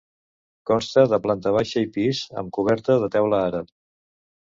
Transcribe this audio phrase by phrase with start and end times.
[0.69, 3.75] Consta de planta baixa i pis, amb coberta de teula àrab.